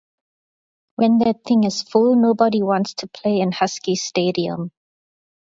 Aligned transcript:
When 0.95 1.19
that 1.19 1.43
thing 1.45 1.63
is 1.63 1.83
full 1.83 2.15
nobody 2.15 2.63
wants 2.63 2.95
to 2.95 3.07
play 3.07 3.39
in 3.39 3.51
Huskie 3.51 3.93
Stadium. 3.97 4.71